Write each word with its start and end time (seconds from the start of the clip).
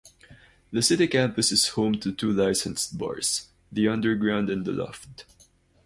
The 0.71 0.81
City 0.81 1.07
Campus 1.07 1.51
is 1.51 1.67
home 1.67 1.99
to 1.99 2.11
two 2.11 2.31
licensed 2.31 2.97
bars, 2.97 3.49
'The 3.71 3.87
Underground' 3.87 4.49
and 4.49 4.65
'The 4.65 4.71
Loft'. 4.71 5.25